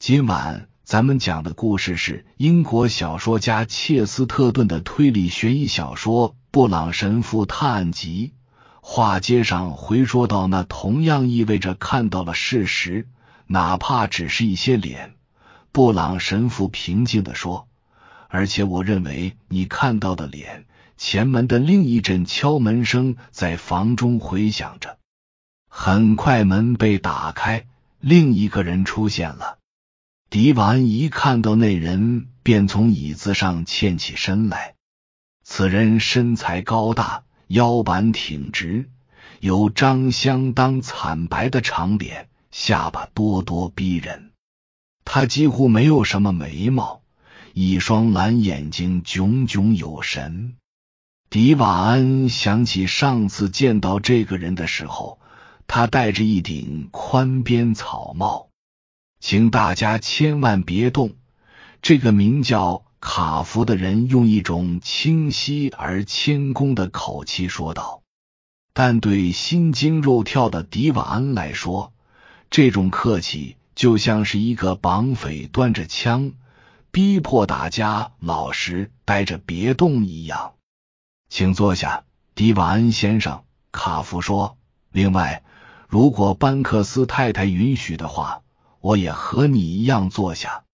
[0.00, 8.32] 今晚咱们讲的故事是英国小说家切斯特顿的推理悬疑小说《布朗神父探案集》。
[8.80, 13.08] 话接上回说到，那同样意味着看到了事实，
[13.46, 15.16] 哪怕只是一些脸。
[15.70, 17.68] 布朗神父平静的说
[18.28, 20.64] ：“而且我认为你看到的脸。”
[20.96, 24.96] 前门的另一阵敲门声在房中回响着。
[25.68, 27.66] 很快门被打开，
[28.00, 29.58] 另一个人出现了。
[30.30, 34.76] 迪瓦恩一看到那人，便从椅子上欠起身来。
[35.42, 38.88] 此人身材高大，腰板挺直，
[39.40, 44.30] 有张相当惨白的长脸，下巴咄咄逼人。
[45.04, 47.02] 他几乎没有什么眉毛，
[47.52, 50.54] 一双蓝眼睛炯炯有神。
[51.28, 55.18] 迪瓦恩想起上次见到这个人的时候，
[55.66, 58.49] 他戴着一顶宽边草帽。
[59.20, 61.12] 请大家千万别动！
[61.82, 68.02] 这个名叫卡福的人用一种清晰而谦恭的口气说道。
[68.72, 71.92] 但对心惊肉跳的迪瓦恩来说，
[72.50, 76.32] 这种客气就像是一个绑匪端着枪
[76.90, 80.54] 逼迫大家老实待着别动一样。
[81.28, 83.44] 请坐下，迪瓦恩先生。
[83.70, 84.56] 卡福说。
[84.92, 85.44] 另外，
[85.88, 88.42] 如果班克斯太太允许的话。
[88.80, 90.64] 我也和你一样坐下。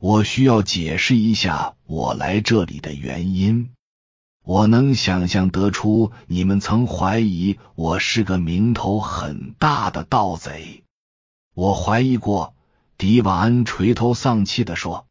[0.00, 3.70] 我需要解释一下我来这里的原因。
[4.44, 10.82] 我能想象得出你们曾怀疑我是个名头很大的盗贼。
[11.54, 12.54] 我怀疑过。
[12.96, 15.06] 迪瓦恩垂头丧气的说：“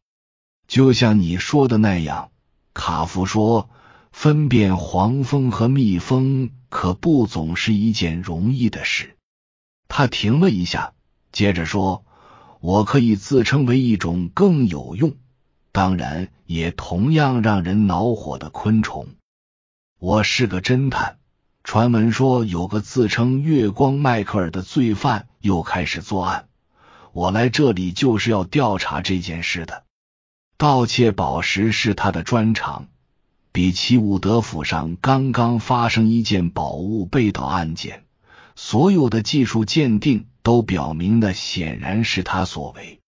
[0.66, 2.30] 就像你说的那样。”
[2.72, 3.68] 卡夫说
[4.10, 9.18] ：“分辨黄蜂和蜜蜂可不总是一件容易的事。”
[9.86, 10.94] 他停了一下，
[11.30, 12.04] 接着说。
[12.64, 15.12] 我可以自称为一种更有用，
[15.70, 19.08] 当然也同样让人恼火的昆虫。
[19.98, 21.18] 我是个侦探。
[21.62, 26.48] 传闻说有个自称月光迈克尔的罪犯又开始作案。
[27.12, 29.84] 我来这里就是要调查这件事的。
[30.56, 32.88] 盗窃宝石是他的专长。
[33.52, 38.04] 比奇伍德府上刚刚发生一件宝物被盗案件，
[38.56, 40.28] 所有的技术鉴定。
[40.44, 43.00] 都表明的显然是他所为，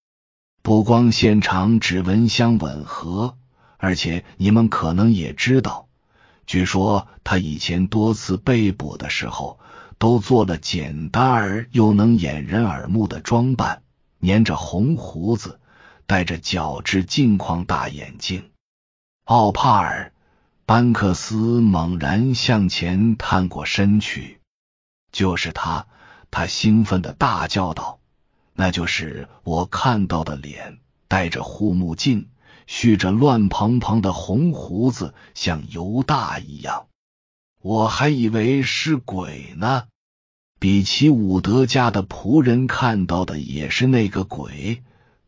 [0.62, 3.36] 不光现场指纹相吻合，
[3.76, 5.86] 而且你们可能也知道，
[6.46, 9.60] 据说他以前多次被捕的时候
[9.98, 13.82] 都做了简单而又能掩人耳目的装扮，
[14.22, 15.60] 粘着红胡子，
[16.06, 18.50] 戴着角质镜框大眼镜。
[19.24, 20.14] 奥帕尔
[20.64, 24.40] 班克斯猛然向前探过身去，
[25.12, 25.86] 就是他。
[26.30, 27.98] 他兴奋的大叫道
[28.54, 30.78] ：“那就是我看到的脸，
[31.08, 32.28] 戴着护目镜，
[32.66, 36.86] 蓄着乱蓬蓬的红胡子，像犹大一样。
[37.62, 39.84] 我还以为是鬼呢。”
[40.58, 44.82] 比奇伍德家的仆人看到的也是那个鬼。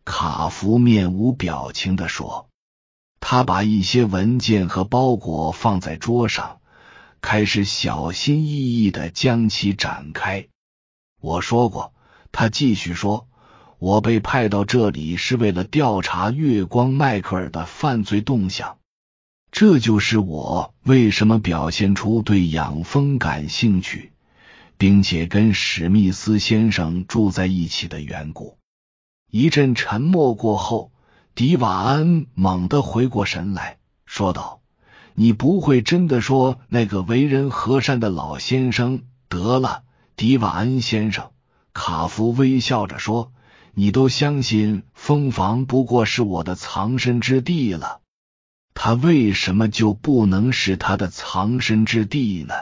[0.04, 2.48] 卡夫面无表情的说
[3.20, 6.60] ：“他把一些文件和包裹放在桌上，
[7.20, 10.48] 开始小心翼翼的将其展开。”
[11.20, 11.92] 我说过，
[12.30, 13.26] 他继续说
[13.78, 18.78] ：“我被派到这里是为了调查月光迈克尔的犯罪动向，
[19.50, 24.12] 这就是我为什么表现出对养蜂感兴趣，
[24.76, 28.56] 并且跟史密斯先生住在一起的缘故。”
[29.28, 30.92] 一阵沉默过后，
[31.34, 34.60] 迪瓦恩猛地回过神来说道
[35.14, 39.82] ：“你不会真的说那个为人和善的老先生得了？”
[40.18, 41.30] 迪瓦恩先生，
[41.72, 43.32] 卡夫微笑着说
[43.72, 48.00] ：“你都相信蜂房不过是我的藏身之地了，
[48.74, 52.52] 他为什么就不能是他的藏身之地呢？”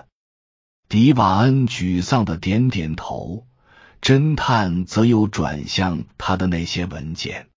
[0.91, 3.47] 迪瓦恩沮丧的点点头，
[4.03, 7.49] 侦探则又转向他的那些文件。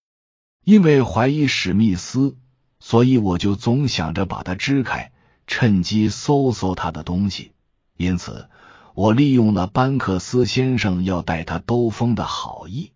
[0.63, 2.37] 因为怀疑史密斯，
[2.79, 5.11] 所以我就总想着把它支开，
[5.45, 7.51] 趁机搜搜他的东西。
[7.97, 8.47] 因此。
[8.99, 12.91] 我利用了班克斯先生要带他兜风的好意，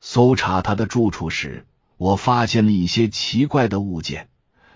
[0.00, 1.66] 搜查他的住处时，
[1.98, 4.30] 我发现了一些奇怪的物件。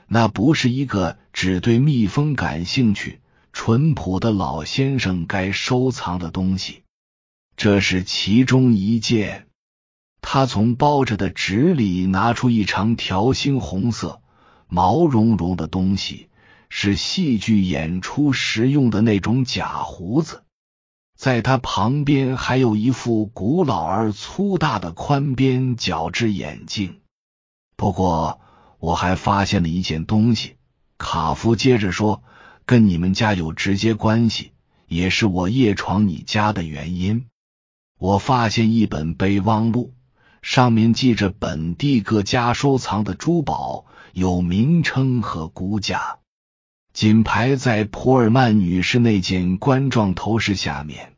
[0.07, 3.21] 那不是一个只对蜜蜂感兴趣、
[3.55, 6.83] 淳朴的老先生该收藏的东西。
[7.57, 9.47] 这是其中一件。
[10.21, 14.21] 他从包着的纸里拿出一长条猩红色、
[14.69, 16.29] 毛茸茸的东西，
[16.69, 20.43] 是戏剧演出时用的那种假胡子。
[21.21, 27.01] 在他旁边还有一副古老而粗大的宽边角质眼镜。
[27.77, 28.41] 不过，
[28.79, 30.57] 我还发现了一件东西。
[30.97, 32.23] 卡夫接着说
[32.65, 34.53] ：“跟你们家有直接关系，
[34.87, 37.27] 也是我夜闯你家的原因。
[37.99, 39.93] 我发现一本备忘录，
[40.41, 43.85] 上面记着本地各家收藏的珠宝，
[44.15, 46.17] 有名称和估价。”
[46.93, 51.13] 仅排在普尔曼女士那件冠状头饰下面，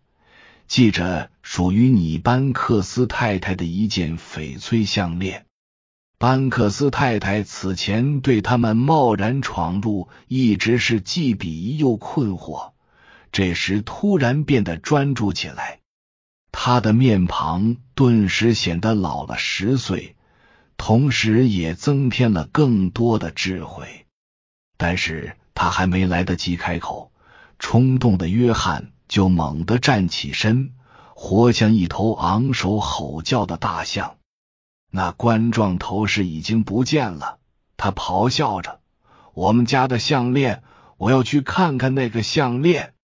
[0.69, 5.47] 系着属于你班克斯太太的一件翡翠项链。
[6.19, 12.73] 班克斯太太此前对他们贸然闯入一直是既鄙夷又困惑，
[13.33, 15.81] 这时突然变得专注起来，
[16.53, 20.17] 他的面庞顿时显得老了十岁，
[20.77, 24.05] 同时也增添了更多的智慧。
[24.77, 25.35] 但是。
[25.63, 27.13] 他还没来得及开口，
[27.61, 30.73] 冲动的约翰就猛地站起身，
[31.15, 34.17] 活像一头昂首吼叫的大象。
[34.91, 37.39] 那冠状头饰已经不见了，
[37.77, 38.81] 他咆哮着
[39.35, 40.65] ：“我们家的项链，
[40.97, 42.95] 我要去看看那个项链。”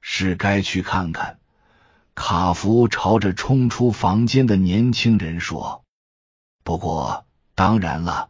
[0.00, 1.40] 是该去看看。
[2.14, 5.82] 卡夫朝着冲出房间的年轻人说
[6.62, 8.28] ：“不过，当然了，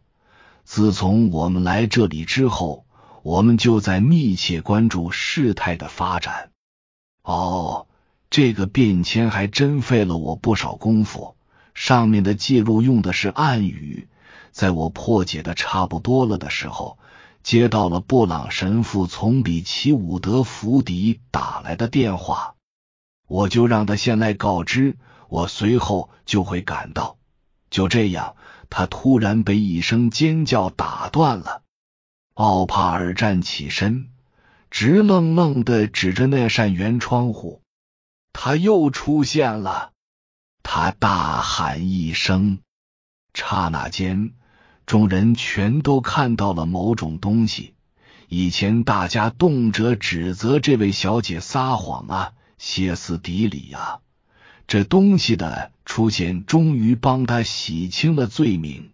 [0.65, 2.87] 自从我们来这里之后。”
[3.23, 6.51] 我们就在密切关注事态的发展。
[7.23, 7.87] 哦，
[8.31, 11.37] 这个便签还真费了我不少功夫。
[11.75, 14.09] 上面的记录用的是暗语。
[14.51, 16.99] 在我破解的差不多了的时候，
[17.43, 22.55] 接到了布朗神父从比奇伍德福迪打来的电话，
[23.29, 24.97] 我就让他先来告知，
[25.29, 27.19] 我随后就会赶到。
[27.71, 28.35] 就这样，
[28.71, 31.63] 他突然被一声尖叫打断了。
[32.39, 34.11] 奥帕尔站起身，
[34.71, 37.63] 直愣愣的指着那扇圆窗户。
[38.33, 39.91] 他又出现了！
[40.63, 42.61] 他大喊一声，
[43.35, 44.35] 刹那间，
[44.87, 47.75] 众人全都看到了某种东西。
[48.29, 53.99] 以前大家动辄指责这位小姐撒谎啊，歇斯底里啊，
[54.69, 58.93] 这东西的出现终于帮他洗清了罪名。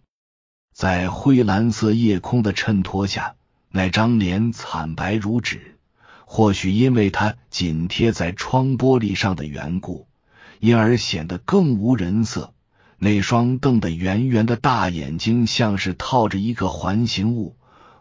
[0.75, 3.35] 在灰蓝色夜空的衬托下，
[3.71, 5.77] 那张脸惨白如纸。
[6.25, 10.05] 或许因为它紧贴在窗玻璃上的缘故，
[10.59, 12.51] 因而显得更无人色。
[12.97, 17.55] 那双瞪得圆圆的大眼睛，像是套着一个环形物，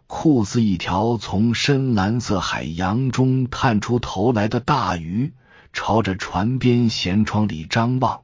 [0.09, 5.33] 酷似一条从深蓝色海洋中探出头来的大鱼，
[5.73, 8.23] 朝着船边舷窗里张望。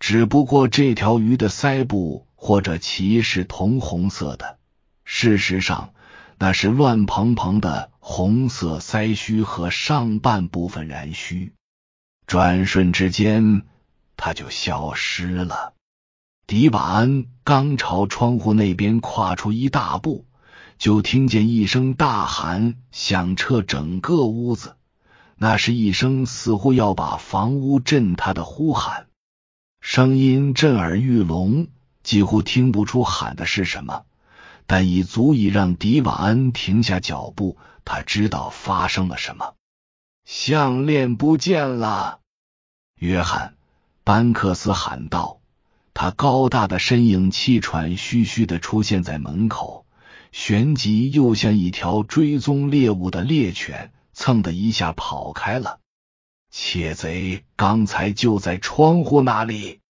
[0.00, 2.25] 只不过这条鱼的腮部。
[2.46, 4.58] 或者其是铜红色的，
[5.04, 5.94] 事实上
[6.38, 11.52] 那是乱蓬蓬的红色腮须和上半部分髯须。
[12.24, 13.62] 转瞬之间，
[14.16, 15.74] 他就消失了。
[16.46, 20.24] 迪瓦恩刚朝窗户那边跨出一大步，
[20.78, 24.76] 就听见一声大喊响彻整个屋子。
[25.36, 29.08] 那是一声似乎要把房屋震塌的呼喊，
[29.80, 31.66] 声音震耳欲聋。
[32.06, 34.04] 几乎听不出喊的是什么，
[34.68, 37.58] 但已足以让迪瓦恩停下脚步。
[37.84, 39.54] 他知道发生了什么，
[40.24, 42.20] 项链不见了。
[42.94, 43.48] 约翰·
[44.04, 45.40] 班克斯喊道。
[45.94, 49.84] 他高大的身影气喘吁吁的出现在门口，
[50.30, 55.80] 旋即又像一条追踪猎物的猎犬，蹭的一下跑开了。
[56.52, 59.80] 窃贼刚才就在窗户那里。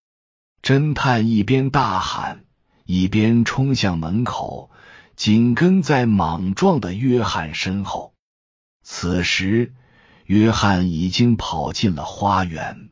[0.61, 2.43] 侦探一边大喊，
[2.85, 4.69] 一边冲向门口，
[5.15, 8.13] 紧跟在莽撞的约翰身后。
[8.83, 9.73] 此时，
[10.25, 12.89] 约翰已经跑进了花园。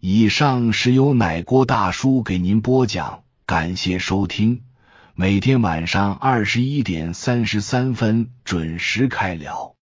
[0.00, 4.62] 以上是由奶锅大叔给您播讲，感谢收听。
[5.14, 9.73] 每天晚上二十一点三十三分准时开聊。